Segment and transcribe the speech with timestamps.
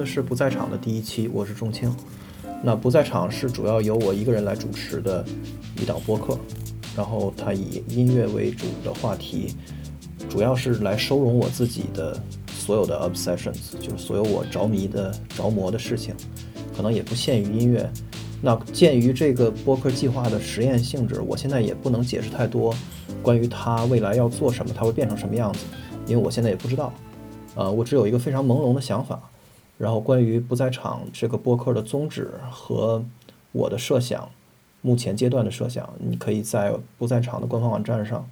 [0.00, 1.94] 你现在正在收听的是《不在场》的第一期，我是仲青。
[2.62, 5.24] 那《不在场》是主要由我一个人来主持的
[5.80, 6.38] 一档播客，
[6.96, 9.54] 然后它以音乐为主的话题，
[10.28, 16.14] 主要是来收容我自己的所有的 obsessions，就是所有我着迷的、着魔的事情，
[16.74, 17.88] 可能也不限于音乐。
[18.40, 22.74] 那鉴于这个播客计划的实验性质，我现在也不能解释太多
[23.22, 25.66] 关于它未来要做什么，它会变成什么样子，
[26.06, 26.90] 因为我现在也不知道。
[27.54, 29.29] 呃，我只有一个非常朦胧的想法。
[29.80, 33.02] 然后关于不在场这个播客的宗旨和
[33.50, 34.28] 我的设想，
[34.82, 38.28] 目前阶段的设想，你可以在不在场的官方网站上，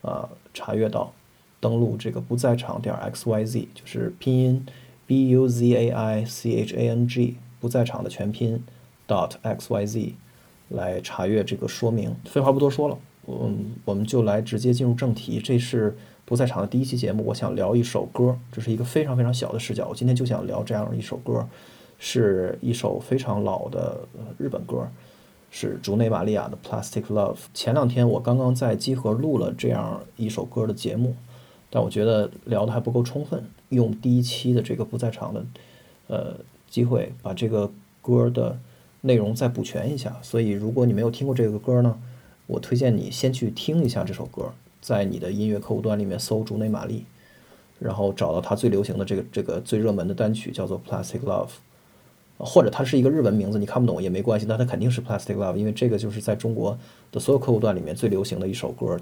[0.00, 1.12] 呃，查阅到，
[1.60, 4.64] 登录这个不在场点 x y z，就是拼音
[5.06, 8.64] b u z a i c h a n g，不在场的全拼
[9.06, 10.14] dot x y z，
[10.70, 12.16] 来查阅这个说明。
[12.24, 15.38] 废话不多说了，嗯，我们就来直接进入正题。
[15.44, 15.94] 这是。
[16.26, 19.86] 不在场的第一期节目，我想聊一首歌，这是一个非常非常小的视角。
[19.88, 21.46] 我今天就想聊这样一首歌，
[22.00, 24.00] 是一首非常老的
[24.36, 24.88] 日本歌，
[25.52, 27.34] 是竹内玛利亚的《Plastic Love》。
[27.54, 31.14] 前两天我刚刚在集合录了这样一首歌的节目，
[31.70, 35.44] 但我觉得聊的还不够充分，用第一期的这个不在场的
[36.08, 36.34] 呃
[36.68, 37.70] 机会，把这个
[38.02, 38.58] 歌的
[39.02, 40.18] 内容再补全一下。
[40.22, 41.96] 所以，如果你没有听过这个歌呢，
[42.48, 44.52] 我推荐你先去听一下这首歌。
[44.86, 47.04] 在你的音乐客户端里面搜竹内玛丽，
[47.80, 51.48] 然后找到它最流行的这个这个最热门的单曲叫做《Plastic Love》，
[52.38, 56.78] 或者它是一个日文名字，你看不懂也没关系，但它肯定是《Plastic Love》，因为这个就是在中国
[57.10, 58.96] 的所有客户端里面最流行的一首歌。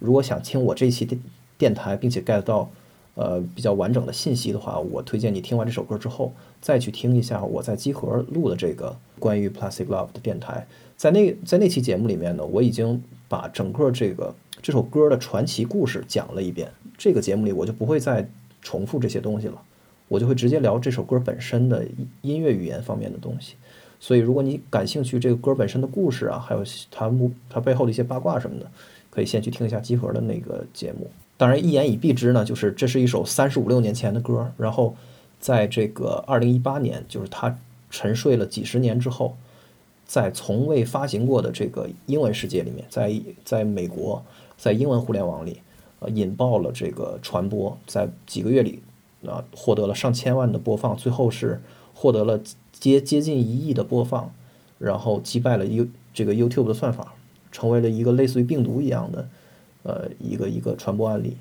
[0.00, 1.20] 如果想听我这期电
[1.56, 2.68] 电台，并且 get 到
[3.14, 10.66] 呃比较完整的信息的话，我推荐你听完这首歌之后，再去听一下我在集合录的这个关于《Plastic Love》的电台。
[10.96, 14.34] 在那在那期节目里面呢，我已经把整个这个。
[14.62, 18.28] 这首歌的传奇故事讲了一遍，这个节目里我就不会再
[18.62, 19.62] 重复这些东西了，
[20.08, 21.86] 我就会直接聊这首歌本身的
[22.22, 23.54] 音乐语言方面的东西。
[24.00, 28.70] 所以，如果你感兴趣这个歌本身的故事啊，还有它目它背后的一些八卦什么的，
[29.08, 31.08] 可以先去听一下集合的那个节目。
[31.36, 34.96] 当然，一言以蔽之呢，就是这是一首三十五六年前的歌，然后
[35.38, 37.56] 在这个二零一八年，就是它
[37.90, 39.36] 沉睡了几十年之后，
[40.06, 43.12] 在从未发行过的这个英文世界里面，在
[43.44, 44.24] 在美国。
[44.56, 45.60] 在英文互联网里，
[46.00, 48.80] 呃，引爆了这个传播，在几个月里，
[49.26, 51.60] 啊，获得了上千万的播放，最后是
[51.94, 52.40] 获得了
[52.72, 54.32] 接接近一亿的播放，
[54.78, 57.14] 然后击败了 U 这个 YouTube 的算法，
[57.52, 59.28] 成为了一个类似于病毒一样的，
[59.82, 61.36] 呃，一个一个传播案例。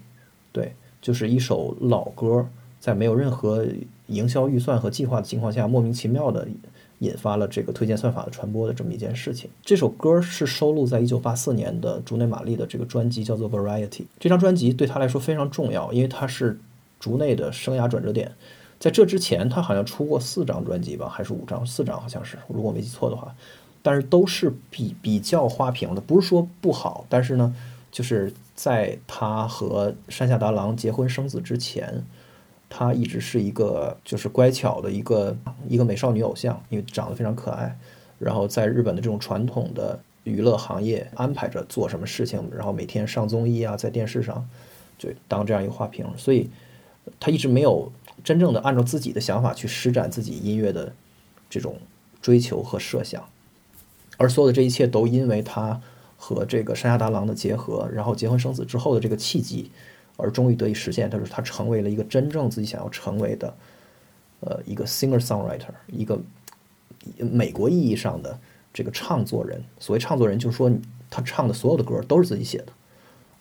[0.52, 2.48] 对，就是一首老歌，
[2.80, 3.66] 在没有任何
[4.08, 6.48] 营销预算和计划的情况下，莫名其妙的。
[7.00, 9.50] 引发了这个推荐算法的传播的这么一件事情。
[9.64, 13.90] 这首歌是收录在一九八四年的竹内玛丽的这个专辑，叫做《Variety》。
[14.20, 16.60] 这张专辑对他来说非常重要，因为它是
[17.00, 18.32] 竹内的生涯转折点。
[18.80, 21.66] 在这之前，他好像出过四张专辑吧，还是五张？
[21.66, 23.36] 四张好像是，如果没记错的话。
[23.82, 27.56] 但是都是比比较花瓶的，不是说不好，但是呢，
[27.92, 32.04] 就是在他和山下达郎结婚生子之前。
[32.70, 35.36] 她一直是一个就是乖巧的一个
[35.68, 37.78] 一个美少女偶像，因为长得非常可爱。
[38.18, 44.48] 然后在日本的这种传统的娱乐行业安排着做什么事情，然后每天上综艺啊，在电视上
[44.98, 46.06] 就当这样一个花瓶。
[46.18, 46.50] 所以
[47.20, 47.92] 她一直没有
[48.24, 50.94] 真正的按照自己的想法去施展自己音乐的
[51.50, 51.78] 这种
[52.22, 53.24] 追求和设想。
[54.18, 55.82] 而所有的这一切都因为她
[56.18, 59.70] 和这个山下达郎的结合，然后结婚生子之后的这个契机。
[60.18, 63.54] 而终于得以实现，他说他成为了一个真正自己想要成为的，
[64.40, 66.20] 呃，一个 singer songwriter，一个
[67.18, 68.40] 美国意义上的
[68.74, 69.64] 这个唱作人。
[69.80, 70.72] 所谓唱作人，就是说
[71.10, 72.68] 他唱的所有的歌都是自己写的，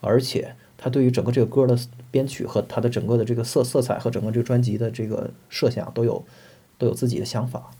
[0.01, 1.79] 而且他对于整个这个歌的
[2.11, 6.25] 编曲和他的整个的这个色色彩和整个这个专辑的这个设想都有
[6.77, 7.71] 都有自己的想法。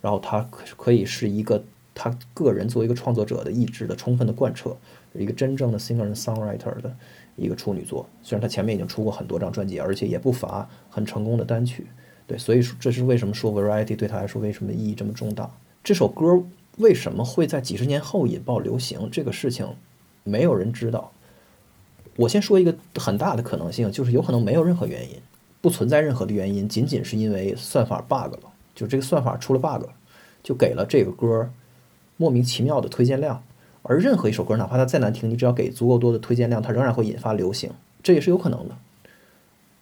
[0.00, 0.46] 然后他
[0.76, 1.64] 可以是一个
[1.94, 4.76] 他个人作为一个创作者的意志的充分的贯彻，
[5.14, 6.94] 一个真正的 singer songwriter 的。
[7.36, 11.86] 一个处女作，虽然他前面已经出过很多张专辑，而且也不乏很成功的单曲，
[12.26, 15.50] 对，所以说这是为什么说 Variety 对他来说为什么意义这么重大？
[15.82, 16.42] 这首歌
[16.78, 19.08] 为什么会在几十年后引爆流行？
[19.10, 19.66] 这个事情
[20.22, 21.12] 没有人知道。
[22.16, 25.16] 我先说一个很大的可能性，就是有可能没有任何原因，
[25.60, 29.88] 不存在任何的原因，仅仅是因为算法 bug 了，就这个算法出了 bug，
[30.42, 31.50] 就给了这个歌
[32.16, 33.42] 莫名其妙的推荐量。
[33.86, 37.70] 而任何一首歌，哪怕它再难听，你只要给足够多的推荐量，它仍然会引发流行，
[38.02, 38.74] 这也是有可能的。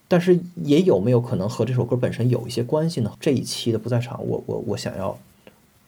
[0.08, 3.12] 但是也有没有可能和这首歌本身有一些关系呢？
[3.18, 5.18] 这一期的不在场，我我我想要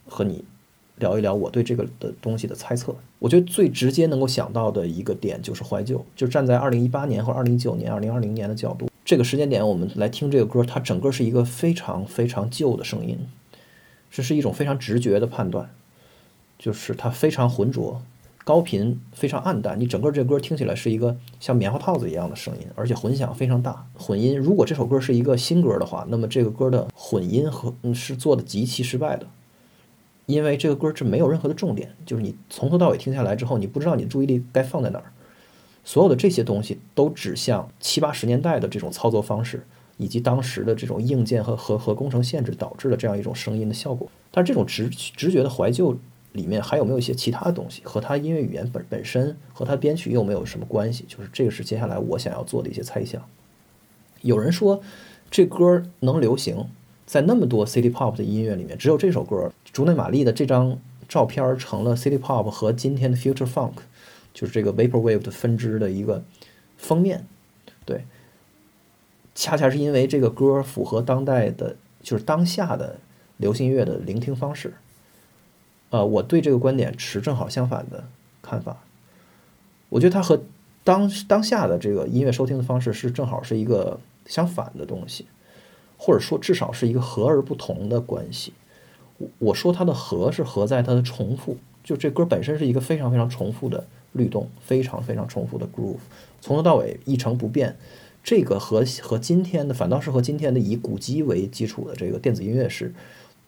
[0.07, 0.43] 和你
[0.95, 2.95] 聊一聊我对这个的东西的猜测。
[3.19, 13.19] 我觉得最直接能够想到的一个点就是怀旧，就站在二零一八年或二零一九年、二零二零年的角度，这个时间点我们来听这个歌，它整个是一个非常非常旧的声音，
[14.09, 15.69] 这是一种非常直觉的判断，
[16.57, 18.01] 就是它非常浑浊。
[18.43, 23.87] 高频非常暗淡，你整个这歌听起来是一个像棉花套子一样的声音，而且混响非常大。
[23.95, 29.25] 混音，如果这首歌是一个新歌的话，那么这个歌的混音和是做的极其失败的，
[30.27, 35.11] 因为这个歌是没有任何的重点，就是你从头到尾听下来之后，你不知道你的注意力该放在哪儿。
[35.83, 39.65] 所有的这些东西都指向七八十年代的这种操作方式，
[39.97, 44.07] 以及当时的这种硬件和和和工程限制导致的这样一种声音的效果。
[44.29, 45.97] 但是这种直直觉的怀旧。
[46.35, 51.05] 里面还有没有一些其他的东西，和它音乐语言本本身和它编曲又没有什么关系？
[51.07, 53.25] 就是这个是接下来我想要做的一些猜想。
[54.21, 54.81] 有人说
[55.31, 56.67] 这歌能流行，
[57.05, 60.77] 在那么多 City Pop 的音乐里面，只有这首歌，竹内玛丽的这张
[61.07, 63.75] 照片成了 City Pop 和今天的 Future Funk，
[64.33, 66.23] 就是这个 Vaporwave 的分支的一个
[66.77, 67.25] 封面。
[67.85, 68.03] 对，
[69.33, 72.97] 恰恰是因为这个歌符合当代的，就是当下的
[73.37, 74.73] 流行音乐的聆听方式。
[75.95, 78.03] 呃，我对这个观点持正好相反的
[78.41, 78.75] 看法。
[79.87, 80.43] 我觉得它和
[80.83, 85.25] 当当下的这个音乐收听的方式是正好是一个相反的东西，
[85.97, 88.51] 或者说至少是一个和而不同的关系。
[89.19, 96.03] 我我说它的和是和在它的重复，就这歌本身是一个非常非常重复的律动，非常非常重复的 groove，
[96.41, 97.77] 从头到尾一成不变。
[98.21, 102.93] 这个和和今天的反倒是和今天的以鼓机为基础的这个电子音乐是。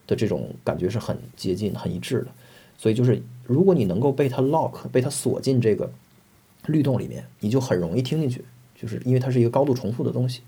[0.08, 2.28] 的这种感觉是很接近、很一致的，
[2.78, 5.92] 所以就是如果你能够被它 lock、被它锁进这个
[6.66, 8.44] 律动里面，你就很容易听进去，
[8.76, 10.42] 就是因为它是一个高度重复的东西。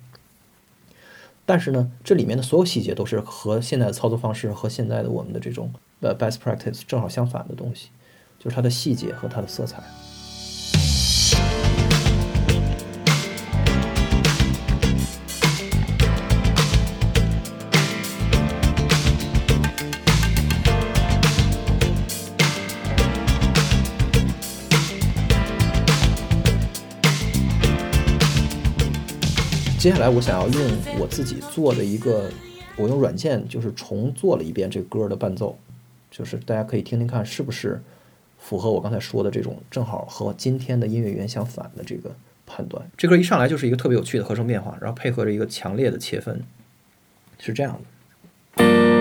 [1.46, 7.90] 但是呢，这里面的所有细节都是和现在的操作方式和现在的我们的这种呃 best practice 正好相反的东西，
[8.38, 9.84] 就是它的细节和它的色彩。
[29.80, 30.62] 接下来我想要用
[31.00, 32.30] 我自己做的一个，
[32.76, 35.58] 我用软件就是重做了一遍这歌的伴奏，
[36.12, 37.82] 就是大家可以听听看是不是
[38.38, 42.14] 符合我刚才说的这种正好和今天的音乐源相反的这个
[42.46, 42.92] 判断。
[42.98, 46.44] 这歌一上来就是一个特别有趣的和声变化，然后配合着一个强烈的切分，
[47.40, 47.80] 是这样
[48.58, 48.99] 的。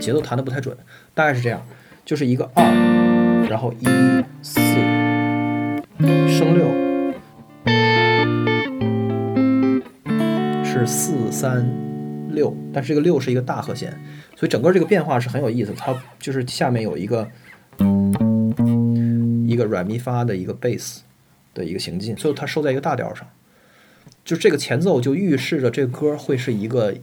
[0.00, 0.74] 节奏弹的不太准，
[1.14, 1.62] 大概是这样，
[2.06, 2.64] 就是一个二，
[3.48, 3.84] 然后一
[4.42, 4.58] 四
[6.26, 6.66] 升六，
[10.64, 11.68] 是四三
[12.30, 13.92] 六，但是这个六是一个大和弦，
[14.34, 15.74] 所以整个这个变化是很有意思。
[15.76, 17.28] 它就是下面有一个
[19.46, 21.02] 一个软咪发的一个贝斯
[21.52, 23.28] 的一个行进，最后它收在一个大调上，
[24.24, 26.94] 就这个前奏就预示着这歌会是一个。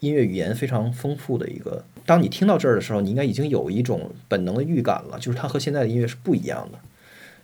[0.00, 6.78] 音乐语言非常丰富的一个，当你听到这儿的时候，你应该已经有一种本能的预感了，就是它和现在的音乐是不一样的。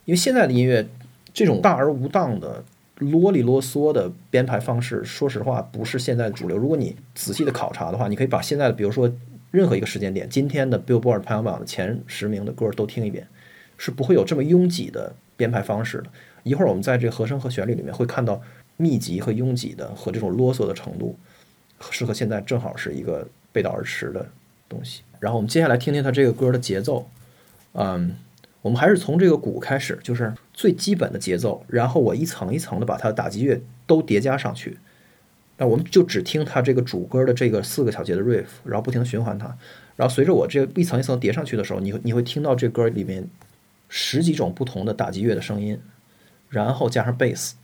[0.04, 0.86] 因为现在的音乐
[1.32, 2.64] 这种大而无当的
[2.96, 6.56] 啰里啰嗦的编排方式，说实话不是现在主流。
[6.56, 9.10] 如果你仔细的考察的话，你可以把现在的，比如说
[9.50, 13.26] 任何一个时间点，今天的 Billboard 排行榜的前十名的歌都听一遍，
[13.78, 16.04] 是不会有这么拥挤的编排方式的。
[16.42, 18.40] 一会儿我们在这和声和旋律里面会看到
[18.76, 21.16] 密集和拥挤的和这种啰嗦的程度。
[21.90, 24.28] 适合现在正好是一个背道而驰的
[24.68, 25.02] 东西。
[25.18, 27.08] 然后我们接下来听听它这个歌的节奏。
[27.74, 28.16] 嗯，
[28.60, 31.64] 我们还是从这个鼓开始，就是最基本的节奏。
[31.68, 34.78] 然后我一层一层的把它打击乐都叠加上去。
[35.58, 39.46] 那我们就只听它这个主歌的这个四个小节的 riff，然后不停的循环它。
[39.96, 43.28] 然后随着我这一层一层叠上去的时候，你你会听到这歌里面
[43.88, 45.78] 十几种不同的打击乐的声音，
[46.48, 47.54] 然后加上贝斯，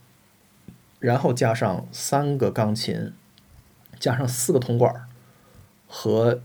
[0.99, 3.11] 然后加上三个钢琴。
[3.99, 4.93] 加上四个铜管
[5.87, 6.41] 和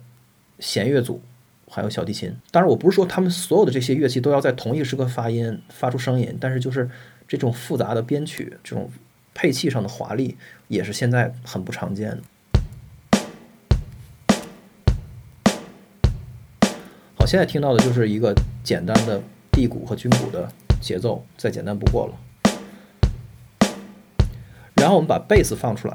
[0.58, 1.20] 弦乐组，
[1.68, 2.34] 还有小提琴。
[2.50, 6.88] 当然，我不是说他们所有的这些乐器都要在同一时刻发音、发出声音，但是就是
[7.28, 8.90] 这种复杂的编曲、这种
[9.34, 10.36] 配器上的华丽，
[10.68, 12.22] 也是现在很不常见的。
[17.16, 22.14] 好，现在听到的就是一个简单的地鼓和军鼓的节奏，再简单不过了。
[24.76, 25.94] 然后我们把贝斯放出来。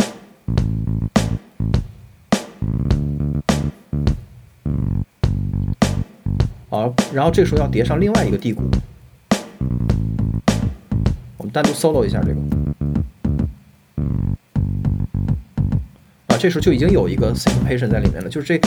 [6.80, 8.64] 好，然后这时候要叠上另外一个地鼓，
[11.36, 12.40] 我们单独 solo 一下这个。
[16.28, 18.62] 啊，这时候就已经有一个 syncopation 在里面了，就是这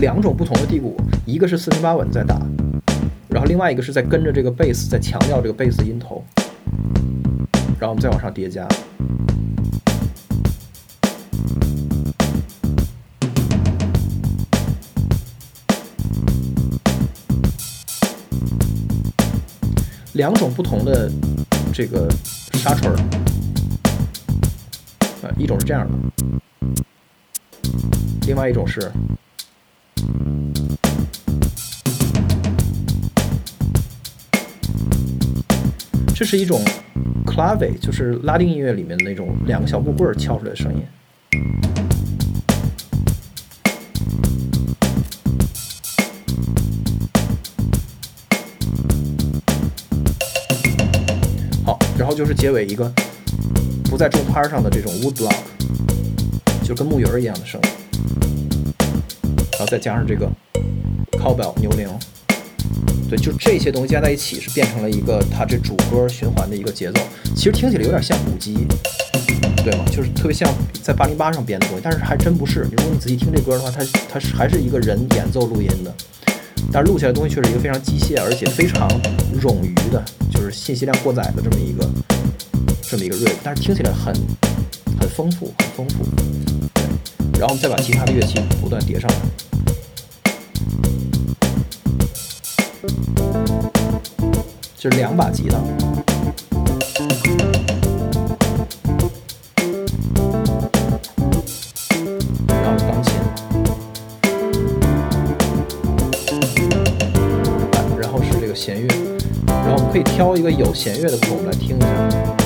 [0.00, 2.34] 两种不同的地鼓，一个是四平八稳在打，
[3.28, 6.24] 然后另外一个是在跟着这个贝斯，在强调这个贝斯音头，
[7.78, 8.66] 然后我们再往上叠加。
[20.14, 21.10] 两种不同的
[21.72, 22.08] 这个
[22.52, 22.96] 沙锤儿，
[25.22, 25.98] 呃，一种是这样的，
[28.28, 28.92] 另外一种是，
[36.14, 36.60] 这是一种
[37.26, 40.84] clave，就是拉丁音乐里面的那种两个小木棍儿敲出来的声音。
[52.14, 52.90] 就是结尾一个
[53.84, 55.34] 不在重拍上的这种 wood block，
[56.62, 57.68] 就跟木鱼儿一样的声音，
[59.52, 60.30] 然后再加上这个
[61.18, 61.88] cowbell 牛铃，
[63.10, 67.00] 对，就这些东西加在一起是变成了一个它这主歌循环的一个节奏。
[67.34, 68.54] 其实听起来有点像鼓机，
[69.64, 69.84] 对吗？
[69.90, 70.48] 就是特别像
[70.82, 72.60] 在八零八上编的东西，但是还真不是。
[72.60, 75.92] 如果你仔细听这歌的话，它它是还是一个人演奏录音的，
[76.72, 78.88] 但是录起来的东西却是一个非常机械而且非常
[79.40, 80.02] 冗余的。
[80.44, 81.88] 就是信息量过载的这么一个
[82.82, 84.14] 这么一个 riff，但是听起来很
[85.00, 86.04] 很丰富，很丰富。
[87.38, 89.16] 然后我们再把其他的乐器不断叠上来，
[94.76, 95.56] 就是两把吉他，
[110.24, 112.43] 挑一个有弦乐的歌，我们来听一下。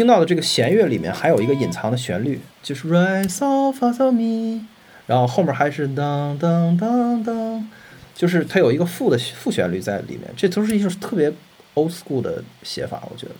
[0.00, 4.62] 听到的这个弦乐里面还有一个隐藏的旋律，就是 re sol fa sol mi，
[5.06, 7.68] 然后后面还是当当当当，
[8.14, 11.30] 就是它有一个副的副旋律在里面，这都是一种特别
[11.74, 13.32] old school 的写法，我觉得。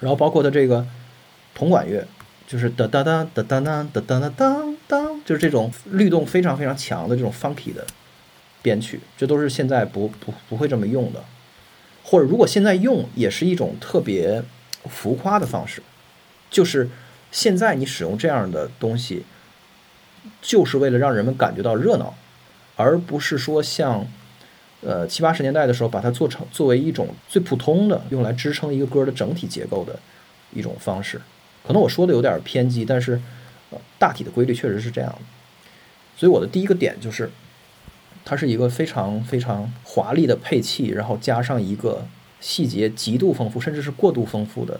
[0.00, 0.86] 然后包括它这个
[1.54, 2.06] 铜管乐，
[2.46, 7.86] 就是哒哒哒哒哒哒哒哒哒当当，就是这种律动非常非常强的这种 funky 的
[8.60, 11.24] 编曲，这都是现在不不不会这么用的，
[12.04, 14.44] 或者如果现在用，也是一种特别。
[14.88, 15.82] 浮夸的方式，
[16.50, 16.88] 就是
[17.30, 19.24] 现在你使用这样的东西，
[20.40, 22.14] 就是为了让人们感觉到热闹，
[22.76, 24.06] 而不是说像，
[24.80, 29.98] 呃七八十年代的时候把它做成作为一种最普通的用来支撑一个歌的整体结构的
[30.52, 31.20] 一种方式。
[31.64, 33.20] 可能我说的有点偏激，但是
[33.98, 35.18] 大体的规律确实是这样的。
[36.16, 37.30] 所以我的第一个点就是，
[38.24, 42.06] 它是一个非常非常华丽的配器，然后加上一个。
[42.42, 44.78] 细节极度丰富，甚至是过度丰富的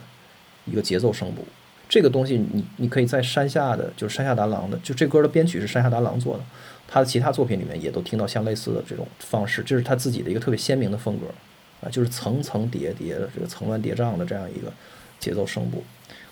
[0.65, 1.43] 一个节奏声部，
[1.89, 6.43] 这个东西你你可以在山下的，就是山下达郎的，就这歌的编曲是山下达郎做的，
[6.87, 11.27] 他的其他作品里面也都听到像类似的这种方式，这是他自己的一个特别鲜明的风格
[11.81, 14.71] 啊，就是层层叠叠的这个层峦叠嶂的这样一个
[15.19, 15.83] 节奏声部。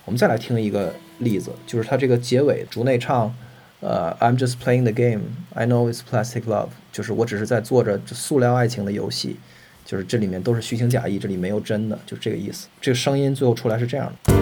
[0.03, 3.33] 我们再来听一个例子，就是他这个结尾竹内唱，
[3.79, 5.21] 呃，I'm just playing the game,
[5.53, 9.38] I know it's plastic love，就是我只是在做着塑料爱情的游戏。
[9.85, 12.67] 就是这里面都是虚情假意，这里没有真的，就这个意思。
[12.79, 14.33] 这个声音最后出来是这样的。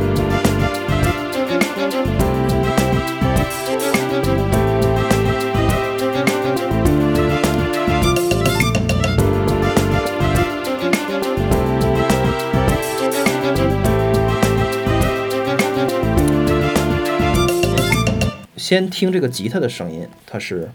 [18.55, 20.69] 先听这个吉他的声音，它是。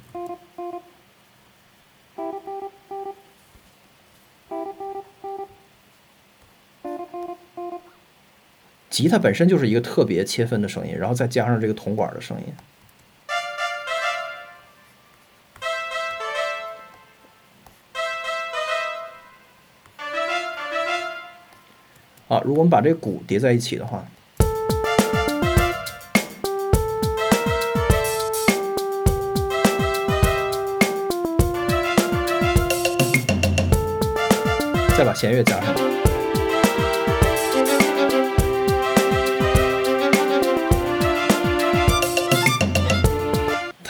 [8.95, 12.55] 吉他本身就是一个特别切分的声音，然后再加上这个铜管的声音。
[22.29, 24.07] 啊，如果我们把这鼓叠在一起的话，
[34.97, 36.04] 再把弦乐加上。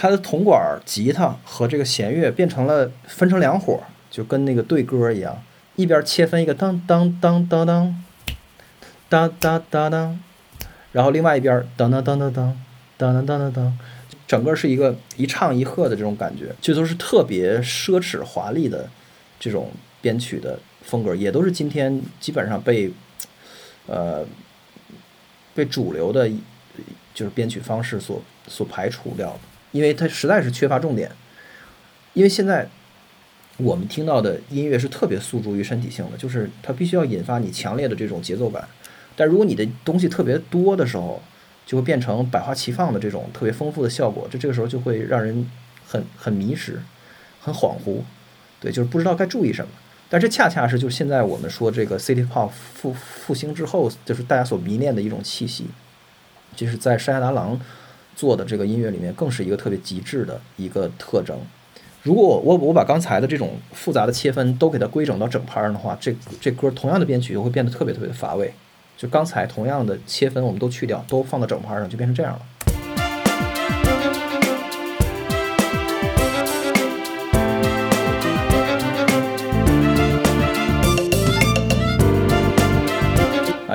[0.05, 5.43] 它的铜管、吉他和这个弦乐变成了分成两伙，就跟那个对歌一样，
[5.77, 8.05] 一边切分一个当当当当当，
[9.09, 10.21] 当当当当，
[10.93, 12.53] 然后另外一边噔噔噔噔噔
[12.99, 13.73] 噔噔噔噔噔，
[14.27, 18.87] 整个是一个一唱一和的这种感觉，这都是特别奢侈华丽的
[19.41, 19.71] 这种
[20.03, 22.93] 编曲的风格，也都是今天基本上被
[23.87, 24.23] 呃
[25.55, 26.29] 被主流的
[27.15, 29.41] 就是编曲方式所所排除掉的，
[29.75, 31.11] 因为它实在是缺乏重点，
[32.15, 32.67] 因为现在。
[33.57, 38.67] 我们听到的音乐是特别诉诸于身体性的，就是它必须要引发你强烈的这种节奏感。
[39.15, 41.23] 但如果你的东西特别多的时候，
[41.65, 44.27] 就会变成百花齐放的这种特别丰富的效果。
[44.29, 45.49] 这这个时候就会让人
[45.87, 46.83] 很很迷失，
[47.41, 48.01] 很恍惚，
[48.59, 49.71] 对，就是不知道该注意什么。
[50.09, 55.67] 但这恰恰是就是现在我们说这个 City Pop 复复兴之后，就是大家所迷恋的一种气息。
[56.57, 57.61] 就是在山下达郎
[58.15, 61.39] 做的这个音乐里面，更是一个特别极致的一个特征。
[62.03, 68.53] 如果我我把刚才的这种复杂的切分都给它规整到整拍上的话，这这歌同样的编曲就会变得特别特别的乏味。
[68.97, 72.43] 就刚才同样的切分我们都去掉，都放到整拍上，就变成这样了。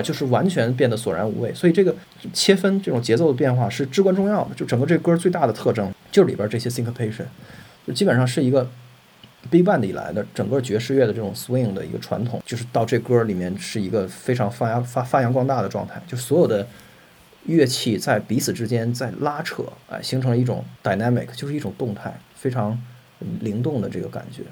[0.01, 1.53] 就是完全变得索然无味。
[1.53, 1.96] 所以这个
[2.34, 4.56] 切分这种节奏的变化是至关重要的。
[4.56, 7.25] 就整个这歌最大的特征就是里边这些 syncopation
[7.86, 7.94] 就。
[7.94, 8.70] 基本上是一个
[9.50, 16.68] Big Band 以来的整个爵士乐的这种 swing 的一个传统，就是到这歌里面是一个非常发扬发发扬光大的状态，就所有的
[17.46, 22.77] 乐器在彼此之间在拉扯，哎，形成了一种 dynamic，就是一种动态，非常
[23.39, 24.44] 灵动的这个感觉。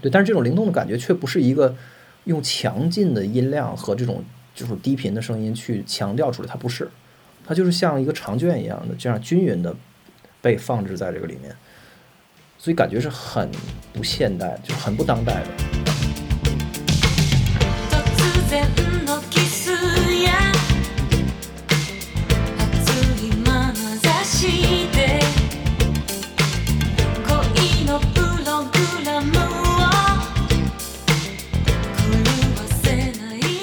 [0.00, 1.74] 对，但是这种灵动的感觉却不是一个
[2.24, 4.22] 用强劲的音量和这种
[4.54, 6.90] 就是低频的声音去强调出来，它不是，
[7.46, 9.74] 它就是像一个长卷一样的这样均匀的
[10.40, 11.54] 被放置在这个里面。
[12.58, 13.48] 所以感觉是很
[13.92, 15.48] 不现代，就很不当代的。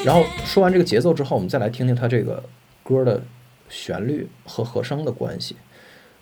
[0.06, 2.44] 然后说完这个节奏之后，我们再来听听它这个
[2.84, 3.24] 歌的
[3.68, 5.56] 旋律和和声的关系。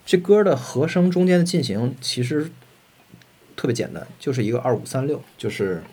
[0.06, 2.50] 这歌的和声中间的进行其实。
[3.56, 5.84] 特别简单，就是一个二五三六，就是，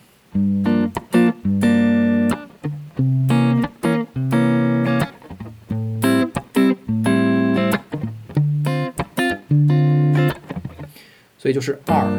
[11.37, 12.09] 所以就是二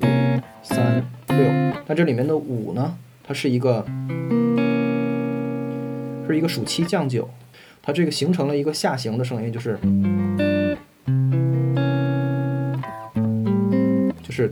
[0.00, 0.04] 五
[0.62, 1.82] 三六。
[1.84, 3.84] 它这里面的五呢，它是一个
[6.36, 7.30] 一个属七降九，
[7.82, 9.78] 它这个形成了一个下行的声音，就是
[14.22, 14.30] 就。
[14.36, 14.50] 是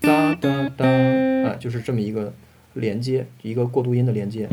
[0.00, 2.32] 哒哒哒啊，就是这么一个
[2.72, 4.48] 连接，一个过渡音的连接，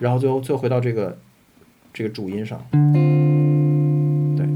[0.00, 1.18] 然后最后最后回到这个
[1.92, 2.64] 这个主音上，
[4.34, 4.46] 对，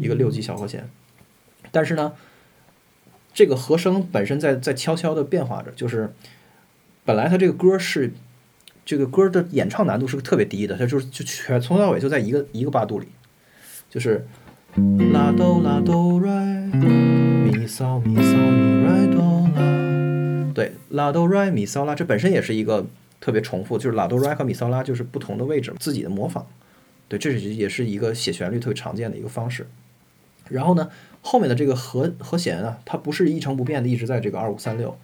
[0.00, 0.88] 一个六级小和弦，
[1.72, 2.12] 但是呢，
[3.32, 6.12] 这个和声本身在在悄悄的变化着，就是
[7.04, 8.12] 本来它这个歌是
[8.84, 13.06] 这个歌的演唱难度是个特别低的，它就是就全从头到尾就在一个一个八度里。
[13.88, 14.24] 就是
[15.12, 16.30] 拉哆拉哆来
[16.72, 22.86] 咪嗦咪嗦咪来哆拉，对，拉哆来咪嗦拉，这本身也是一个
[23.20, 26.46] 特别重复，就是拉哆来和咪嗦拉就是不同的位置，自己的模仿，
[27.08, 29.66] 对，这是也是一个写旋律特别常见的一个方式。
[30.48, 30.88] 然后呢，
[31.22, 34.96] 后面的这个和和弦啊，它不是一成不变的一直在这个二五三六，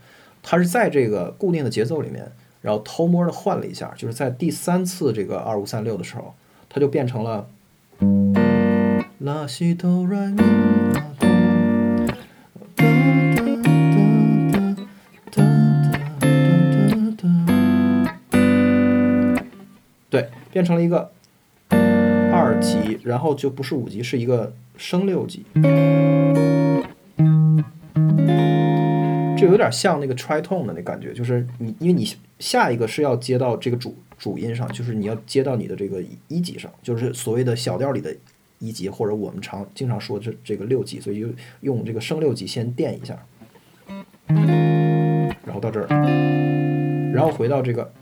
[0.42, 6.34] 它是在这个固定的节奏里面，然后偷摸的换了一下，就是在第三次这个二五三六的时候，
[6.68, 7.48] 它就变成了。
[20.08, 21.10] 对，变成了一个
[22.60, 25.44] 级，然后就不是五级，是一个升六级。
[29.38, 38.14] 这有点像那个 tritone 的那感觉，就是你，因为你下一个是要接到这个主主音上，就是你要接到你的这个一级上，就是所谓的小调里的。
[38.58, 41.26] 一级或者我们常经常说这这个六级，所以就
[41.60, 43.14] 用这个升六级先垫一下，
[44.28, 45.86] 然后到这儿，
[47.12, 47.92] 然后回到这个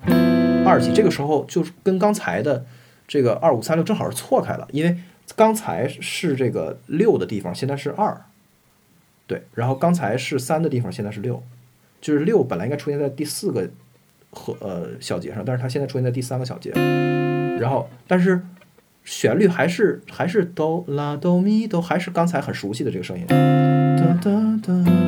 [0.64, 2.64] 二级，这个时候就是跟刚才的
[3.06, 4.96] 这个二五三六正好是错开了，因为
[5.36, 8.20] 刚才是这个六的地方，现在是二，
[9.26, 11.42] 对，然后刚才是三的地方，现在是六，
[12.00, 13.68] 就是六本来应该出现在第四个
[14.30, 16.70] 和呃小节上，但是它现在出现在第三个小节，
[17.60, 18.42] 然后但是。
[19.06, 23.26] 旋律还是还是哆啦哆咪哆，还是刚才很熟悉的这个声音。
[23.26, 24.30] 哒哒
[24.62, 25.03] 哒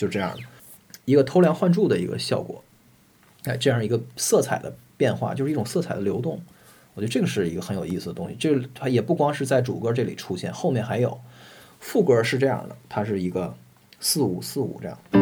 [0.00, 0.34] 就这样
[1.04, 2.64] 一个偷梁换柱的一个效果，
[3.44, 6.40] 哎，这样一个色彩的变化，就是一种色彩的流动。
[6.94, 8.34] 我觉得这个是一个很有意思的东西。
[8.38, 11.20] 这它也不光是在主歌这里出现，后面还有
[11.80, 13.54] 副歌是这样的，它是一个
[14.00, 15.19] 四五四五这样。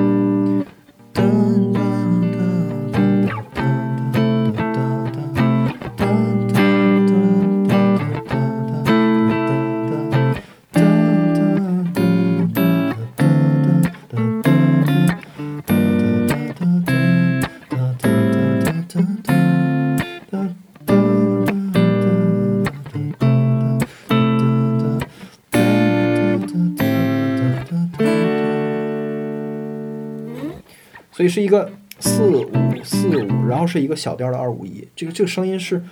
[31.29, 32.51] 是一个四五
[32.83, 35.83] 四五，然后是一个小调的二五一，这个这个声音是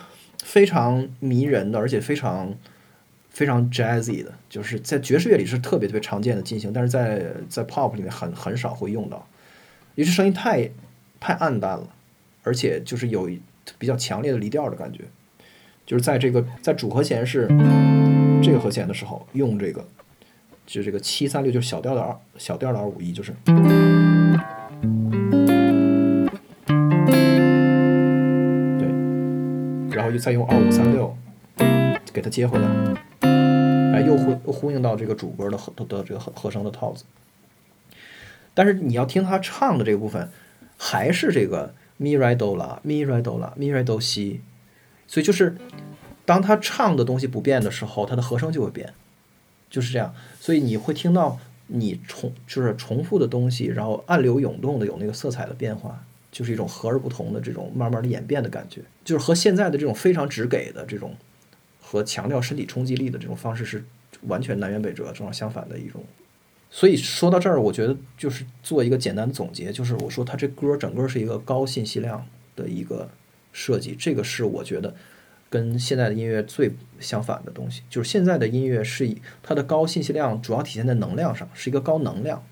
[0.43, 2.55] 非常迷人的，而且非常
[3.31, 9.27] 非常 jazzy 的，就是在爵士乐里是特别特别常见的进行，但是在在 pop 里面很很少会用到，
[9.95, 10.71] 因为声音太
[11.19, 11.89] 太暗淡了，
[12.45, 13.29] 而且就是有
[13.79, 15.01] 比较强烈的离调的感觉，
[15.85, 17.49] 就是在这个在主和弦是
[18.43, 19.85] 这个和弦的时候用这个，
[20.67, 23.35] 就这个七三六就是小调的二小调的二五一，就是。
[30.07, 31.17] 后又再用二五三六
[32.13, 32.67] 给它接回来，
[33.93, 37.05] 哎，又呼又呼应到这个主歌的和的这个和和声的套子。
[38.55, 40.31] 但是你要听他唱的这个部分，
[40.79, 44.41] 还是这个咪来哆啦咪来哆啦咪来哆西，
[45.07, 45.57] 所以就是
[46.25, 48.95] 当他唱的东西不变的时候，他的和声就会变，
[49.69, 50.15] 就是这样。
[50.41, 56.06] 所以你会听到你重就是重复的东西，然后暗流涌动的有那个色彩的变化。
[56.37, 61.17] 就是一种和而不同的这种慢慢的演变的感觉，就是和现在的这种非常直给的这种
[61.81, 63.83] 和强调身体冲击力的这种方式是
[64.25, 66.05] 完全南辕北辙、正好相反的一种。
[66.71, 73.09] 所以说到这儿，我觉得就是做一个简单的总结，就是我说他这歌整个是一个高信息量的一个
[73.55, 74.95] 设计，这个是我觉得
[75.49, 77.81] 跟现在的音乐最相反的东西。
[77.89, 82.45] 就是现在的音乐是以它的高信息量主要体现在能量上，是一个高能量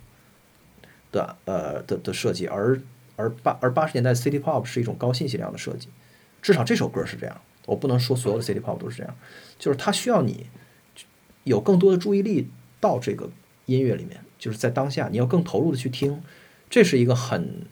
[1.13, 2.81] 的呃的的设计，而
[3.17, 5.89] 而八而八十年代 City Pop 是一种高信息量的设计，
[6.43, 7.41] 至少这首歌是这样。
[7.67, 9.17] 我不能说所有的 City Pop 都是这样，
[9.59, 10.47] 就是它需要你
[11.45, 12.51] 有更多的注意力
[12.81, 13.31] 到这个
[13.67, 16.23] 音乐里面，就是在当下你要更投入的去听，
[16.69, 17.63] 这是一个很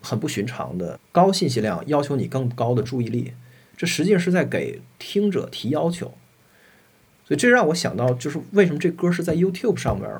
[0.00, 3.34] 很不寻常的高信息量，要求你更高的注意力，
[3.76, 6.14] 这实际上是在给听者提要求。
[7.26, 10.10] 所以这让我想到，就是为什么这歌是在 YouTube 上面。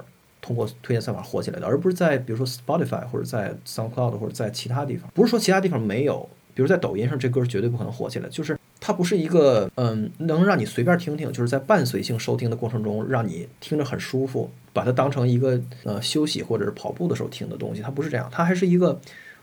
[0.41, 5.11] 通过推荐算法火起来的，而不是在比如说 Spotify 或者在 SoundCloud 或者在其他地方。
[5.15, 17.83] 不是说其他地方没有，比如在抖音上这歌绝对不可能火起来，就是它不是一个嗯能让你随便听听，就是在伴随性收听的过程中让你听着很舒服，把它当成一个呃休息或者是跑步的时候听的东西。
[17.83, 18.99] 它不是这样，它还是一个，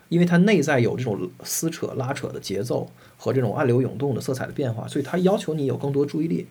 [0.10, 6.47] 因为它内在有这种撕扯拉扯的节奏和这种暗流涌动的色彩的变化，所以它要求你有更多注意力。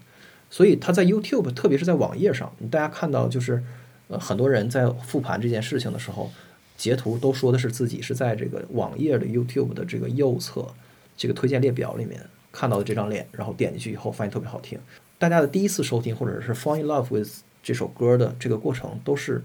[0.49, 3.63] 所以它在 YouTube，特别是在网页上，大家看到就是。
[4.09, 6.31] 呃，很多人在复盘这件事情的时候，
[6.77, 10.65] 截图都说的是自己是在这个网页的 YouTube 的这个右侧
[11.17, 14.79] 这个推荐列表里面看到的这张脸，然后点进去以后发现特别好听。
[15.19, 17.29] 大家的第一次收听或者是 fall in love with
[17.63, 19.43] 这首歌的这个过程，都是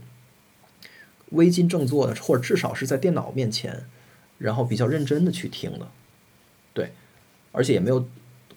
[1.30, 3.86] 微襟正坐的，或者至少是在电脑面前，
[4.38, 5.88] 然后比较认真的去听的。
[6.74, 6.92] 对，
[7.52, 8.08] 而且也没有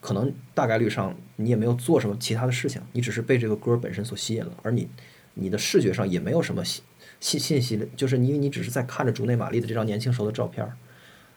[0.01, 4.87] 可能大概率上你也没有做什么其他的事情，你只是被这个歌本身所吸引了，而你。
[5.35, 6.83] 你的视觉上也没有什么信
[7.21, 10.77] 信信息，就是因为你只是在看着竹内玛丽的这张年轻时候的照片儿，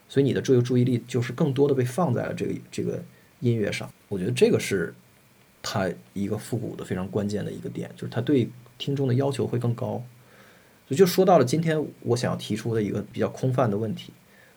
[0.09, 3.03] 所以你的注注意力就是更多的被放在了这个这个
[3.39, 3.89] 音乐上。
[4.09, 4.93] 我觉得这个是
[5.61, 10.03] 他一个复古的非常关键的一个点，就是他对听众的要求会更高。
[10.87, 14.13] 所以就说到了今天我想要提出的一个比较空泛的问题，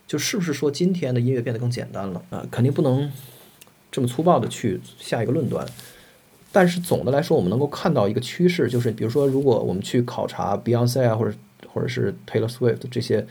[0.07, 2.47] 就是不是说今天的音乐变得更简单了啊？
[2.51, 3.11] 肯定不能
[3.91, 5.67] 这么粗暴的去下一个论断。
[6.53, 11.37] 但是总的来说，我们能够看到一个趋势，就是比如说，如果我们去考察 Beyonce 啊，或者
[11.73, 13.25] 或者是 Taylor Swift 这些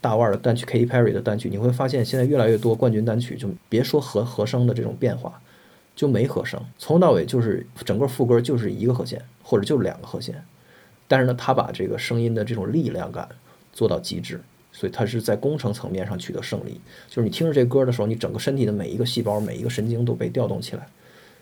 [0.00, 5.40] 大腕的单曲，Katy Perry 的单曲，你会发现现在越来越多冠军单曲，就别说和和声的这种变化，
[5.94, 10.42] 就没和声，从头到尾就是整个副歌就是一个和弦，或者就是两个和弦。
[11.06, 13.28] 但是呢，他把这个声音的这种力量感
[13.72, 14.40] 做到极致，
[14.72, 16.80] 所以他是在工程层面上取得胜利。
[17.08, 20.86] 就是你听着这歌的时候，你整个身体的每一个细胞、每一个神经都被调动起来。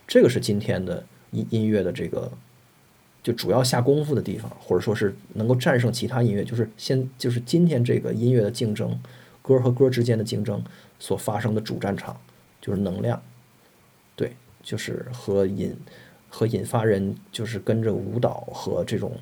[0.06, 2.30] 这个是今天的音音乐的这个
[3.22, 8.98] 就主要下功夫的地方，或者说是能够战胜其他音乐，就是先就是今天这个音乐的竞争，
[9.42, 10.62] 歌和歌之间的竞争
[10.98, 12.20] 所发生的主战场，
[12.60, 13.20] 就是能量，
[14.14, 15.76] 对，就是和引
[16.28, 19.12] 和引发人就是跟着舞蹈和这种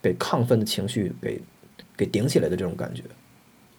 [0.00, 1.40] 被亢奋的情绪给
[1.96, 3.02] 给顶起来的这种感觉。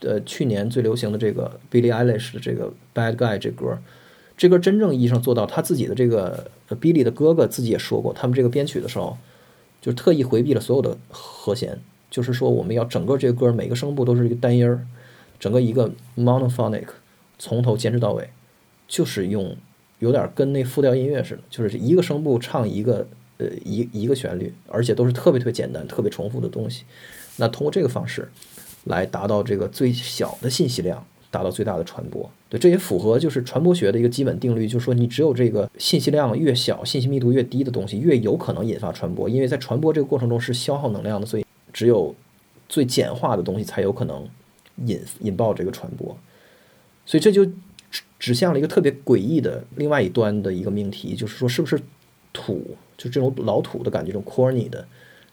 [0.01, 3.77] 呃，去年最流行的这个 Billie Eilish 的这个 Bad Guy 这歌，
[4.41, 9.15] 这歌真正意义上做到他自己的这个 Billy 的哥哥自己也说过，他们这个编曲的时候，
[9.79, 14.83] 就特意回避了所有的和弦，就是说我们要整个这个歌每个声部都是一个单音儿，
[15.39, 16.87] 整个一个 monophonic，
[17.37, 18.31] 从头坚持到尾，
[18.87, 19.55] 就是用
[19.99, 26.85] 有点跟那复调音乐似的，就是一个声部唱一个呃一一个旋律，而且都是特别特别简单、特别重复的东西。
[27.35, 28.27] 那通过这个方式。
[28.85, 32.27] 来达到这个最小的信息量，达到最大的传播。
[32.51, 39.29] 对，这也符合就是传播学的一个基本定律，就是说你只有这个信息量越小、信息密度越低的东西，越有可能引发传播。
[39.29, 42.13] 因为在传播这个过程中是消耗能量的，所以只有
[42.67, 44.27] 最简化的东西才有可能
[44.85, 46.17] 引引爆这个传播。
[47.05, 47.49] 所以这就
[48.19, 51.79] 指向了一个特别诡异的另外一端的一个命题，就是说是不是
[52.33, 54.85] 土，就这种老土的感觉，这种 corny 的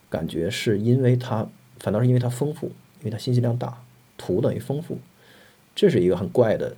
[0.09, 1.49] 感觉，是因为它
[1.81, 2.71] 反倒是因为它丰富。
[3.01, 3.85] 因为它信息量大，
[4.17, 4.99] 土等于丰富，
[5.77, 6.77] 这是一个很怪的，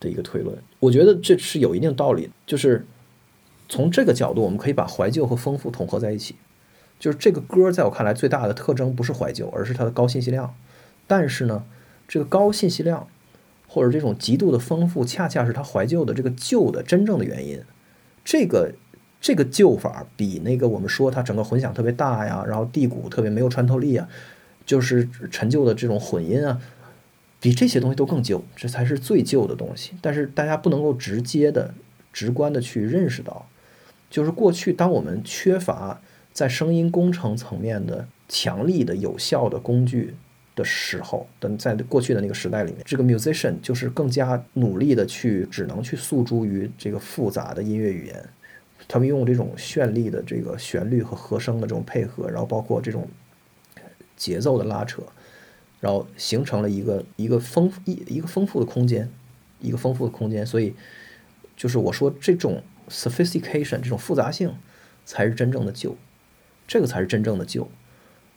[0.00, 0.56] 的一个推论。
[0.80, 2.86] 我觉得这是有一定道理，就是
[3.68, 6.36] 从这个角度，我们可以把怀旧和丰富统合在一起。
[6.98, 10.54] 就是这个歌在我看来最大的特征不是怀旧，而是它的高信息量。
[11.06, 11.64] 但是呢，
[12.08, 13.06] 这个高信息量
[13.68, 17.62] 或者这种极度的丰富，恰恰是它怀旧的这个旧的真正的原因。
[18.24, 18.72] 这个。
[19.18, 24.06] 这个旧法比那个我们说它整个混响特别大呀，然后地鼓特别没有穿透力啊。
[24.66, 26.60] 就是陈旧的这种混音啊，
[27.46, 29.92] 比这些东西都更旧，这才是最旧的东西。
[30.02, 31.72] 但是大家不能够直接的、
[32.12, 33.48] 直观的去认识到，
[34.10, 36.00] 就是过去当我们缺乏
[36.32, 40.12] 在声音工程层面的强力的、有效的工具
[40.56, 48.28] 的时候，等在过去的那个时代里面，这个 musician 就是更加努力的去，只能去诉诸于这个复杂的音乐语言。
[48.88, 53.08] 他们用这种绚丽的这个旋律和和声的这种配合，然后包括这种。
[54.16, 55.02] 节奏的拉扯，
[55.80, 59.10] 然后形成了一个一个丰富一一个丰富的空间，
[59.60, 60.44] 一个丰富的空间。
[60.46, 60.74] 所以，
[61.56, 64.54] 就是我说这种 sophistication 这种复杂性，
[65.04, 65.96] 才是真正的旧，
[66.66, 67.70] 这个才是真正的旧。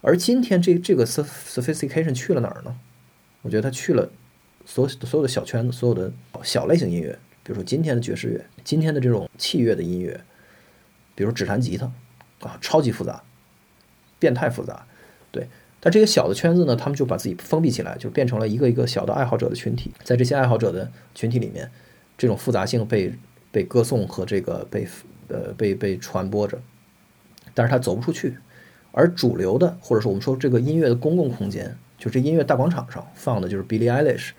[0.02, 2.80] 而今天这这个 sophistication 去了哪儿呢？
[3.41, 4.12] 我觉得它去了
[4.65, 6.12] 所所有的小圈子，所有的
[6.43, 10.21] 小类型音乐，比如说今天的爵士乐，今天的这种器乐的音乐，
[11.15, 11.91] 比如指弹吉他
[12.41, 13.23] 啊，超级复杂，
[14.19, 14.86] 变态复杂，
[15.32, 15.47] 对。
[15.82, 19.92] 但这些小的圈子呢，他们就把自己封闭起来，就变成了一个一个小的爱好者的群体。
[20.04, 21.72] 在这些爱好者的群体里面，
[22.18, 23.13] 这种复杂性被
[23.50, 24.86] 被歌颂和这个被
[25.30, 26.60] 呃被被传播着，
[27.54, 28.38] 但是它走不出去。
[28.92, 34.32] 而主流的，或者说我们说这个音乐的公共空间，就这音乐大广场上放的就是 Billie Eilish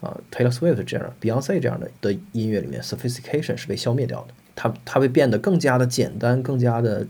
[0.00, 4.28] 啊，Taylor Swift 这样，Beyonce 这样的的音乐里面，sophistication 是被消灭掉的。
[4.54, 7.06] 它它会变得更加的简单，更加的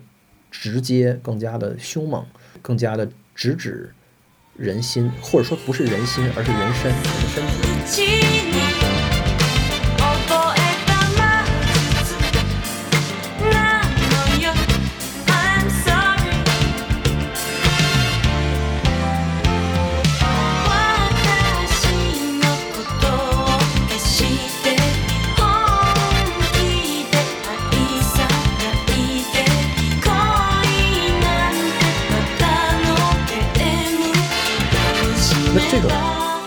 [0.50, 2.26] 直接，更加的凶猛，
[2.60, 3.08] 更加的。
[3.36, 3.92] 直指
[4.56, 8.25] 人心，或者说不是人心，而是人身，人身体。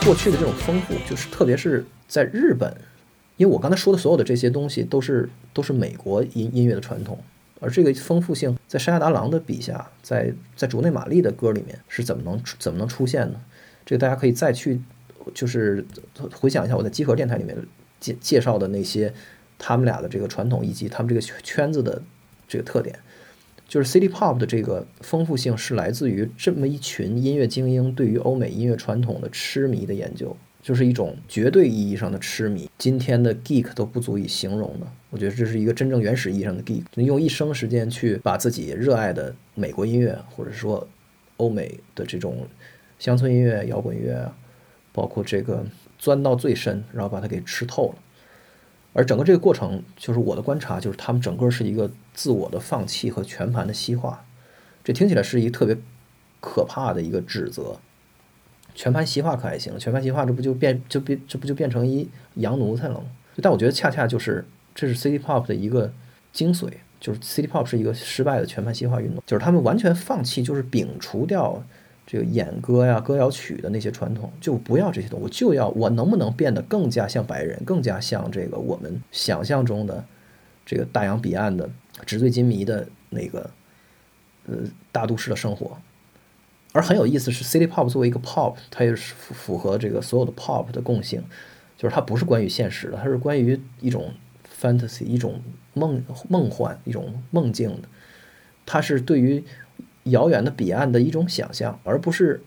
[0.09, 2.75] 过去的这种丰富，就是特别是在日本，
[3.37, 7.15] 因为我刚才说的所有的这些东西都是都是美国音音乐的传统，
[7.59, 13.39] 而这个丰富性在山下达郎的笔下，在在竹内玛丽的歌里面是怎么能怎么能出现呢？
[13.85, 14.81] 这个大家可以再去
[15.35, 15.85] 就是
[16.33, 17.55] 回想一下我在集合电台里面
[17.99, 19.13] 介介绍的那些
[19.59, 22.01] 他们俩的这个传统以及他们这个圈子的
[22.47, 22.97] 这个特点。
[23.69, 34.87] 就是 City Pop 的这个丰富性是来自于这么一群音乐精英对于欧美音乐传统的痴迷的研究，就是一种绝对意义上的痴迷，今天的 geek 都不足以形容的。
[35.11, 40.87] 我觉得这是一个真正原始意义上的 geek，用一生时间去把自己热爱的美国音乐，或者说
[41.37, 42.47] 欧美的这种
[42.97, 44.33] 乡村音乐、摇滚乐，
[44.91, 45.63] 包括这个
[45.99, 47.95] 钻到最深，然后把它给吃透了。
[48.93, 54.25] 而整个这个过程，就是我的观察，就是他们整个是一个自我的放弃和全盘的西化。
[54.83, 55.77] 这听起来是一个特别
[56.39, 57.79] 可怕的一个指责。
[58.73, 59.77] 全盘西化可还行？
[59.77, 63.05] 全盘西化这不就变就变这不就变成一洋奴才了吗？
[63.41, 65.91] 但我觉得恰恰就是这是 City Pop 的一个
[66.31, 71.63] 精髓，就是 City Pop 是一个失败的全盘西化运动，就是他们完全放弃，就是摒除掉。
[72.11, 80.03] 这个演歌呀、歌谣曲的那些传统，就不要这些东西，我就要我能不能变得更加像白人，更加像这个我们想象中的
[80.65, 81.69] 这个大洋彼岸的
[82.07, 83.51] 纸醉金迷的那个
[84.47, 84.55] 呃
[84.91, 85.77] 大都市的生活。
[86.71, 91.23] 而很有意思是，City Pop 作为一个 Pop，它也是符合这个所有的 Pop 的共性，
[91.77, 94.11] 就是它不是关于现实的，它是关于一种
[94.59, 95.39] Fantasy，一种
[95.75, 97.87] 梦梦幻，一种梦境的，
[98.65, 99.43] 它是对于
[100.03, 102.41] 遥远的彼岸的一种想象，而不是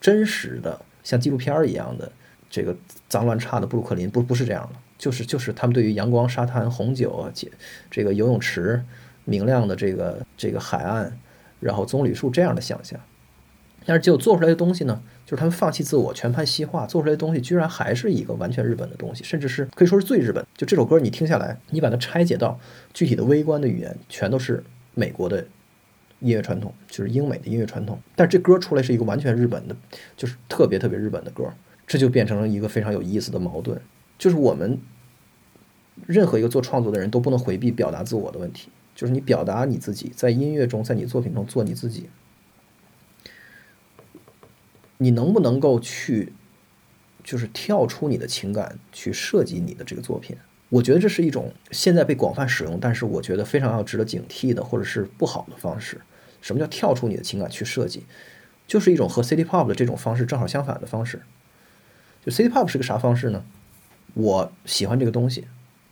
[0.00, 2.10] 真实的像纪录片儿一样的
[2.50, 2.76] 这个
[3.08, 7.50] 脏乱差的布鲁克林，不不是这样的，就是就是他们对于阳光、沙滩、红酒啊，这
[7.90, 8.82] 这个游泳池、
[9.24, 11.18] 明亮的这个这个海岸，
[11.60, 12.98] 然后棕榈树这样的想象。
[13.86, 20.42] 但是，结果做出来的东西呢，就是他们放弃自我，全盘西化，做出来的东西居然还是一个完全日本的东西，甚至是可以说是最日本。
[20.56, 22.58] 就这首歌，你听下来，你把它拆解到
[22.94, 25.46] 具体的微观的语言，全都是美国的
[26.24, 28.00] 音乐传统，就是英美的音乐传统。
[28.16, 29.76] 但这歌出来是一个完全日本的，
[30.16, 31.52] 就是特别特别日本的歌，
[31.86, 33.78] 这就变成了一个非常有意思的矛盾，
[34.18, 34.80] 就是我们
[36.06, 42.08] 任何一个做创作的人都不能回避表达自我的问题，就是你表达你自己，在音乐中，在你作品中做你自己。
[44.96, 46.32] 你能不能够去，
[47.22, 50.36] 就是跳出你的情感去设计你的这个作品？
[50.70, 56.00] 我觉得这是一种现在被广泛使用，但是我觉得非常要值得警惕的，或者是不好的方式。
[56.44, 58.04] 什么叫跳出你的情感去设计？
[58.68, 61.22] 就是一种和 City Pop 的这种方式正好相反的方式。
[62.24, 63.42] 就 City Pop 是个啥方式呢？
[64.12, 65.46] 我喜欢这个东西，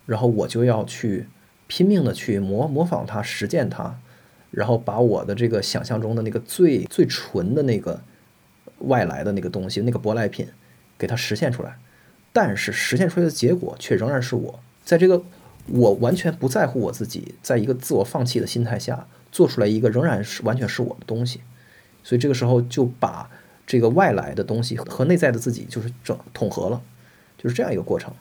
[0.05, 1.25] 然后我就要去
[1.65, 3.97] 拼命的去模模仿它、实践它，
[4.51, 8.01] 然后把我的这个想象中的那个最最纯的那个。
[8.79, 10.45] 外来的那个东西，那个舶来品，
[10.97, 11.77] 给它实现出来，
[12.33, 15.23] 但是实现出来的结果却仍然是我在这个
[15.67, 21.41] 我完全不在乎我自己，在一个自我放弃的心态下做出来一个仍然是完全是我的东西，
[22.05, 23.29] 所以这个时候就把
[23.67, 26.81] 这个外来的东西和内在的自己就是整统合了，
[27.37, 28.13] 就是这样一个过程。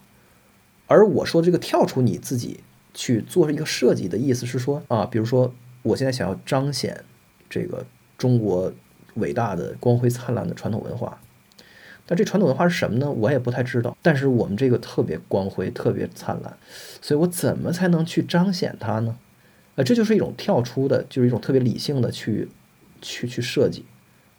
[0.88, 2.59] 而我说这个跳出你自己
[2.92, 7.05] 去做一个设计的意思是说啊，比如说我现在想要彰显
[7.48, 7.87] 这个
[8.18, 8.72] 中国。
[9.16, 11.20] 伟大的、光辉灿烂的传统文化，
[12.07, 13.11] 但这传统文化是什么呢？
[13.11, 13.94] 我也不太知道。
[14.01, 16.57] 但是我们这个特别光辉、特别灿烂，
[17.03, 19.18] 所以我怎么才能去彰显它呢？
[19.75, 22.49] 呃，这就是一种跳出的，就是一种特别理性的去、
[23.01, 23.85] 去、去设计、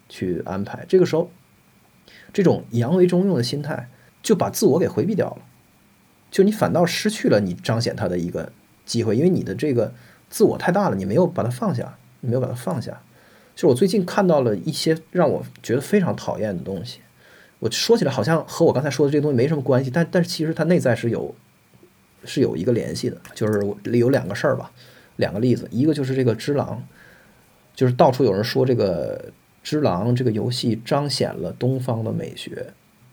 [0.08, 0.84] 去安排。
[0.88, 1.30] 这个时候，
[2.32, 3.88] 这种阳为中用的心态
[4.22, 5.38] 就把自我给回避掉了，
[6.30, 8.52] 就你反倒失去了你彰显它的一个
[8.84, 9.92] 机会，因为你的这个
[10.28, 13.02] 自我太大了，你没有把它放下，你没有把它放下。
[13.56, 17.00] 就我最近看到了一些让我觉得非常讨厌的东西，
[17.60, 21.34] 我说起来好像和我刚才说的这个东西没什么关系，但但是其实它内在是有
[22.24, 23.60] 是有一个联系的，就是
[23.92, 24.72] 有两个事儿吧，
[25.16, 26.82] 两个例子，一个就是这个《只狼》，
[27.76, 29.18] 就是到处有人说这个
[29.62, 32.66] 《只狼》这个游戏彰显了东方的美学，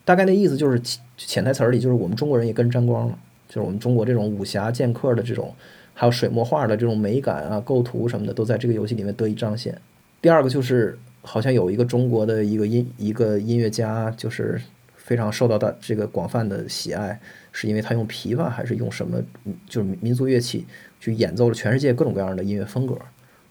[0.04, 0.82] 大概那意思就是
[1.18, 5.54] 潜台词里就是我们中国人也跟沾光了，就是我们中国这种武侠剑客的这种，
[5.94, 9.80] 还有水墨画的这种美感啊、构图什么的，都在这个游戏里面得以彰显。
[10.22, 14.60] 第二个就是好像有一个中国的一个音一个音乐家，就是
[14.96, 17.20] 非常受到大这个广泛的喜爱，
[17.52, 19.22] 是因为他用琵琶还是用什么，
[19.68, 20.66] 就是民族乐器
[21.02, 22.98] 去演奏了全世界各种各样的音乐风格，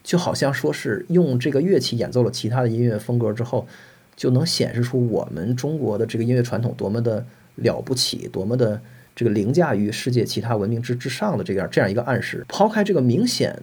[0.01, 3.67] 就好像说是用这个乐器演奏了其他的音乐风格之后，
[4.15, 8.81] 就能显示出我们中国的这个音乐传统多么的了不起，多么的
[9.15, 12.43] 这个凌驾于世界其他文明之之上的这样这样一个暗示。
[12.47, 13.61] 抛开这个明显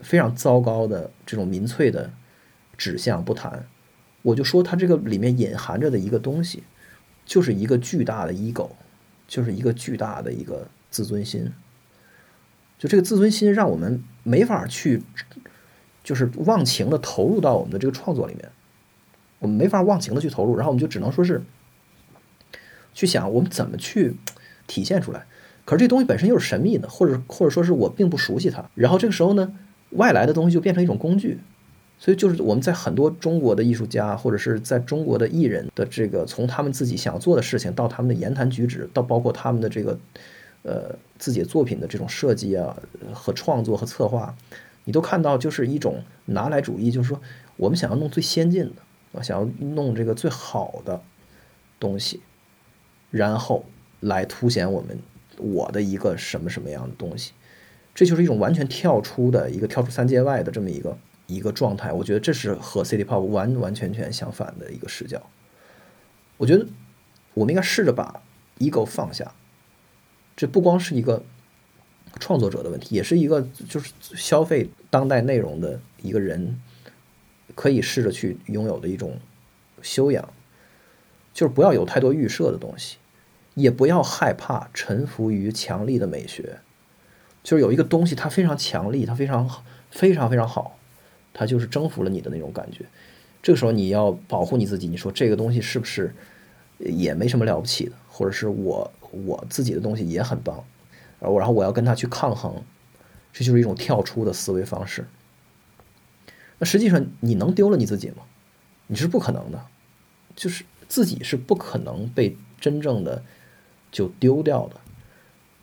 [0.00, 2.10] 非常糟糕的这种民粹的。
[2.76, 3.66] 指向不谈，
[4.22, 6.62] 我就说它这个里面隐含着的一个东西，
[7.26, 8.70] 就是一个巨大的 ego，
[9.26, 11.50] 就是一个巨大的一个自尊心。
[12.78, 15.02] 就这个自尊心让我们没法去，
[16.04, 18.48] 就是忘情的投入到我们的这个创作里面，
[19.40, 21.42] 我们没法忘情的去投入，然后我们就只能说是
[22.94, 24.14] 去想我们怎么去
[24.66, 25.26] 体现出来。
[25.64, 28.64] 可是这东西本身又是神秘的，或者或者说是我并不熟悉它。
[28.74, 29.52] 然后这个时候呢，
[29.90, 31.38] 外来的东西就变成一种工具。
[32.00, 39.98] 所以就是我们在很多中国的艺术家，或者是在中国的艺人的这个，从他们自己想做的事情，到他们的言谈举止，到包括他们的这个，
[40.62, 42.76] 呃，自己作品的这种设计啊
[43.12, 44.34] 和创作和策划，
[44.84, 47.20] 你都看到就是一种拿来主义，就是说
[47.56, 51.00] 我们想要弄最先进的，啊，想要弄这个最好的
[51.78, 52.20] 东西，
[53.10, 53.64] 然后
[54.00, 54.98] 来凸显我们
[55.38, 57.32] 我的一个什么什么样的东西，
[57.94, 60.96] 这就是一种完全跳出的一个跳出三界外的这么一个。
[61.30, 65.28] 一个状态，我觉得这是和 City Pop 完完全全相反的一个视角。
[66.38, 66.66] 我觉得
[67.34, 68.22] 我们应该试着把
[68.58, 69.34] ego 放下，
[70.38, 71.24] 这不光是一个
[72.20, 76.60] 创作者的问题，也是一个就是消费当代内容的一个人
[77.56, 79.18] 可以试着去拥有的一种
[79.82, 80.32] 修养，
[81.34, 82.98] 就是不要有太多预设的东西，
[83.54, 86.60] 也不要害怕臣服于强力的美学，
[87.42, 89.50] 就是有一个东西它非常强力，它非常
[89.90, 90.78] 非常非常好。
[91.34, 92.84] 它就是征服了你的那种感觉，
[93.42, 96.14] 这个时候你要保护你自己，你说这个东西是不是
[96.78, 100.64] 也没什么了不起的，或者是我我自己的东西也很棒，
[101.20, 102.62] 然后然后我要跟他去抗衡，
[103.32, 105.06] 这就是一种跳出的思维方式。
[106.58, 108.22] 那实际上你能丢了你自己吗？
[108.88, 109.62] 你是不可能的，
[110.34, 113.22] 就是自己是不可能被真正的
[113.92, 114.76] 就丢掉的。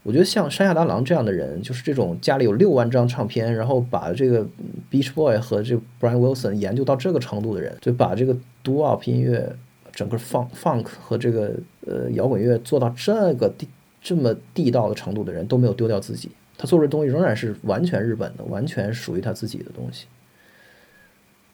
[0.04, 4.48] 我觉得像山下达郎这样的人，就是这种家里有六万张唱片，然后把这个
[4.92, 9.56] Beach Boy 和这个 Brian Wilson 研究到这个程度的人，就把这个 Doo-wop 音乐、
[9.96, 11.56] 整个 Funk Funk 和这个
[11.88, 13.68] 呃摇滚乐做到这个地
[14.02, 16.30] 这么地道的程度的人，都没有丢掉自己。
[16.58, 20.06] 他做出的东西仍然是完全日本的，完全属于他自己的东西。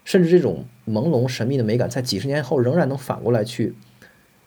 [0.04, 3.74] 甚至这种朦胧神秘的美感，在几十年后仍然能反过来去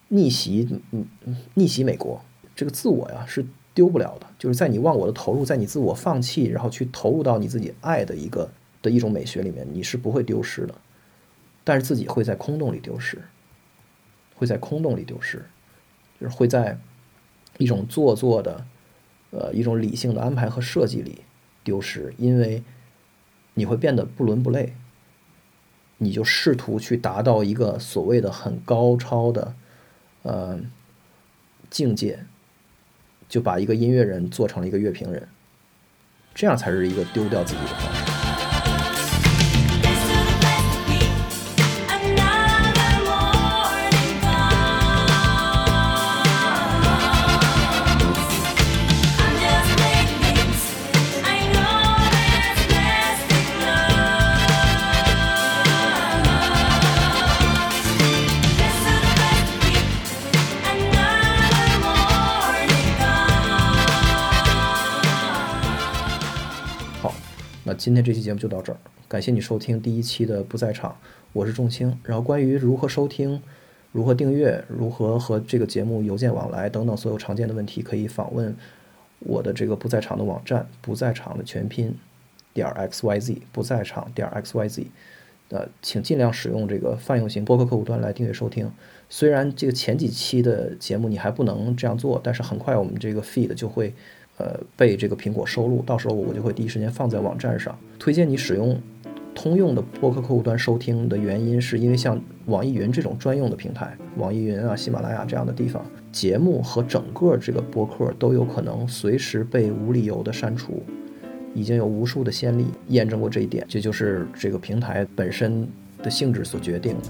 [0.09, 1.07] 逆袭，嗯，
[1.55, 2.21] 逆袭美国。
[2.55, 3.43] 这个自我呀是。
[3.75, 8.49] 丢不了的，就是在你忘我的投入，在你自我放弃，然后去投入到你自己爱的一个
[8.81, 10.73] 的一种美学里面，你是不会丢失的，
[11.65, 13.17] 但是自己会在空洞里丢失，
[14.35, 15.45] 会在空洞里丢失，
[16.19, 16.77] 就是会在
[17.57, 18.65] 一种做作的，
[19.31, 21.21] 呃，一种理性的安排和设计里
[21.63, 22.63] 丢失，因为
[23.55, 24.75] 你会变得不伦不类，
[25.97, 29.55] 你就试图去达到一个所谓的很高超的，
[30.23, 30.59] 呃，
[31.69, 32.25] 境界。
[33.27, 35.27] 就把一个音乐人做成了一个乐评人，
[36.35, 38.14] 这样才是一个丢掉自己的方式。
[67.85, 70.97] 今天这期节目就到这儿，感谢你收听第一期的不在场，
[71.33, 71.95] 我是仲青。
[72.03, 73.39] 然后关于如何收听、
[73.91, 78.55] 如何订阅、如何和这个节目邮件往来等等所有常见的问题，可以访问
[79.19, 81.95] 我的这个不在场的网站，不在场的全拼
[82.55, 84.87] 点 x y z，不在场点 x y z。
[85.49, 88.67] 呃，请尽量使用这个泛用型播客客户端来订阅收听。
[89.11, 93.93] 虽然这个前几期的节目你还不能这样做，但是很快我们这个 feed 就会。
[94.37, 97.77] 呃，被这个苹果收录，到时候我就会第一时间放在网站上。
[97.97, 98.77] 推荐你使用
[99.33, 110.83] 通用的播客客户端收听的原因，是因为像网易云这种专用的平台，网易云啊、喜马拉雅这样的地方，节目和整个这个播客都有可能随时被无理由的删除，
[111.53, 115.67] 已经有无数的先例验证过这一点，这就是这个平台本身
[116.03, 117.09] 的性质所决定的。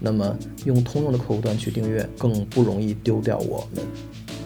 [0.00, 3.84] 那么用通用的客户端去订阅，更不容易丢掉我们。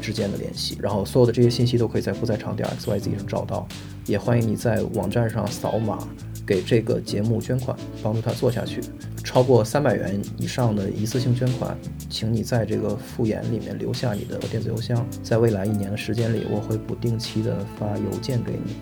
[0.03, 3.66] 之间的联系，然后所有的这些信息都可以在不在场点 x y z 上找到，
[4.05, 6.07] 也欢迎你在网站上扫码
[6.44, 8.80] 给这个节目捐款，帮助他做下去。
[9.22, 11.78] 超过三百元以上的一次性捐款，
[12.11, 18.74] 请你在这个复言里面留下你的电子邮箱，在未来一年的时间里，我会不定期的发邮件给你，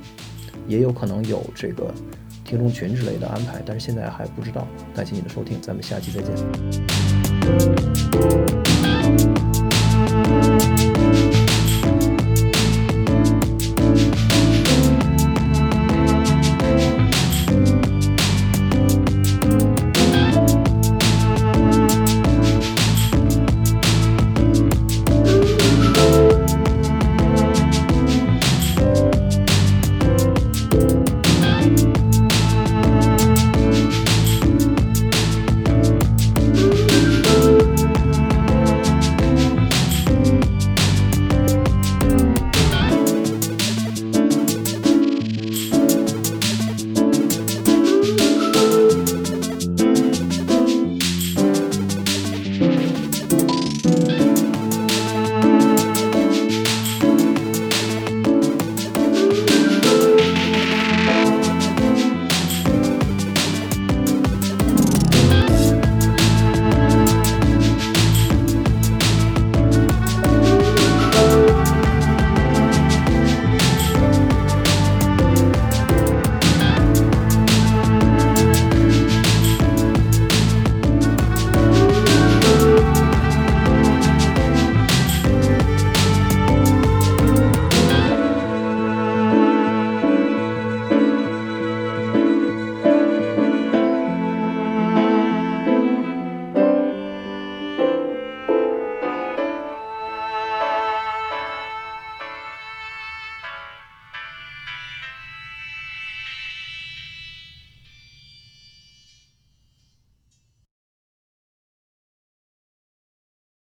[0.67, 1.93] 也有可能有这个
[2.43, 4.67] 听众群之类的安排，但是现在还不知道。
[4.95, 6.35] 感谢你的收听，咱们下期再见。